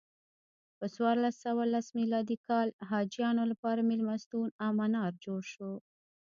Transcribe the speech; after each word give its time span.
په 0.77 0.85
څوارلس 0.95 1.35
سوه 1.45 1.63
لسم 1.73 1.93
میلادي 1.99 2.37
کال 2.47 2.67
حاجیانو 2.89 3.43
لپاره 3.51 3.87
میلمستون 3.89 4.47
او 4.63 4.69
منار 4.79 5.11
جوړ 5.25 5.41
شو. 5.53 5.71